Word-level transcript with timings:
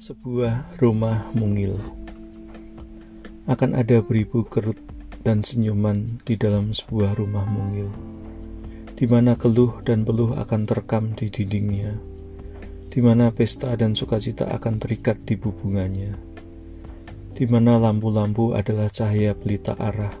Sebuah 0.00 0.80
rumah 0.80 1.28
mungil. 1.36 1.76
Akan 3.44 3.76
ada 3.76 4.00
beribu 4.00 4.48
kerut 4.48 4.80
dan 5.20 5.44
senyuman 5.44 6.24
di 6.24 6.40
dalam 6.40 6.72
sebuah 6.72 7.20
rumah 7.20 7.44
mungil, 7.44 7.92
di 8.96 9.04
mana 9.04 9.36
keluh 9.36 9.84
dan 9.84 10.08
peluh 10.08 10.32
akan 10.40 10.64
terekam 10.64 11.12
di 11.12 11.28
dindingnya, 11.28 12.00
di 12.88 13.04
mana 13.04 13.28
pesta 13.28 13.76
dan 13.76 13.92
sukacita 13.92 14.48
akan 14.48 14.80
terikat 14.80 15.20
di 15.28 15.36
bubungannya, 15.36 16.16
di 17.36 17.44
mana 17.44 17.76
lampu-lampu 17.76 18.56
adalah 18.56 18.88
cahaya 18.88 19.36
pelita 19.36 19.76
arah, 19.76 20.16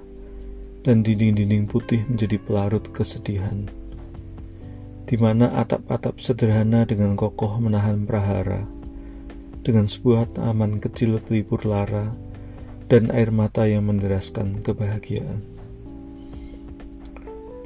dan 0.84 1.00
dinding-dinding 1.00 1.64
putih 1.64 2.04
menjadi 2.04 2.36
pelarut 2.36 2.84
kesedihan, 2.92 3.64
di 5.08 5.16
mana 5.16 5.56
atap-atap 5.56 6.20
sederhana 6.20 6.84
dengan 6.84 7.16
kokoh 7.16 7.56
menahan 7.56 8.04
prahara 8.04 8.79
dengan 9.60 9.84
sebuah 9.84 10.32
taman 10.32 10.80
kecil 10.80 11.20
pelipur 11.20 11.68
lara 11.68 12.12
dan 12.88 13.12
air 13.12 13.28
mata 13.28 13.68
yang 13.68 13.86
menderaskan 13.86 14.64
kebahagiaan. 14.64 15.44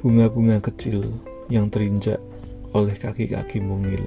Bunga-bunga 0.03 0.61
kecil 0.61 1.17
yang 1.49 1.71
terinjak 1.71 2.21
oleh 2.75 2.93
kaki-kaki 2.93 3.63
mungil. 3.63 4.03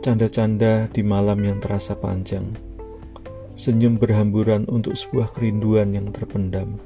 Canda-canda 0.00 0.86
di 0.88 1.02
malam 1.02 1.42
yang 1.42 1.58
terasa 1.58 1.98
panjang. 1.98 2.54
Senyum 3.58 3.98
berhamburan 3.98 4.64
untuk 4.70 4.94
sebuah 4.94 5.34
kerinduan 5.34 5.90
yang 5.90 6.08
terpendam. 6.14 6.78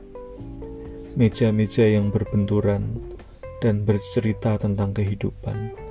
Meja-meja 1.15 1.85
yang 1.85 2.09
berbenturan 2.09 2.97
dan 3.61 3.85
bercerita 3.85 4.57
tentang 4.57 4.97
kehidupan 4.97 5.82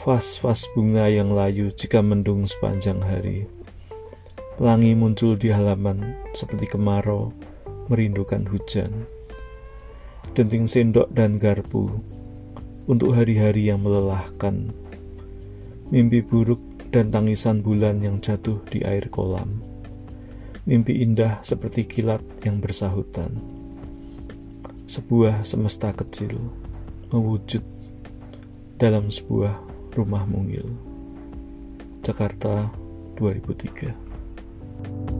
vas-vas 0.00 0.64
bunga 0.72 1.12
yang 1.12 1.36
layu 1.36 1.68
jika 1.76 2.00
mendung 2.00 2.48
sepanjang 2.48 3.04
hari. 3.04 3.44
Pelangi 4.56 4.96
muncul 4.96 5.36
di 5.36 5.52
halaman 5.52 6.16
seperti 6.32 6.72
kemarau 6.72 7.36
merindukan 7.92 8.48
hujan. 8.48 9.04
Denting 10.32 10.64
sendok 10.64 11.12
dan 11.12 11.36
garpu 11.36 12.00
untuk 12.88 13.12
hari-hari 13.12 13.68
yang 13.68 13.84
melelahkan. 13.84 14.72
Mimpi 15.92 16.24
buruk 16.24 16.60
dan 16.88 17.12
tangisan 17.12 17.60
bulan 17.60 18.00
yang 18.00 18.24
jatuh 18.24 18.56
di 18.72 18.80
air 18.80 19.04
kolam. 19.12 19.60
Mimpi 20.64 21.04
indah 21.04 21.44
seperti 21.44 21.84
kilat 21.84 22.24
yang 22.40 22.56
bersahutan. 22.56 23.36
Sebuah 24.88 25.44
semesta 25.44 25.92
kecil 25.92 26.40
mewujud 27.12 27.64
dalam 28.80 29.12
sebuah 29.12 29.69
Rumah 29.90 30.22
Mungil 30.26 30.66
Jakarta 32.00 32.70
2003 33.18 35.19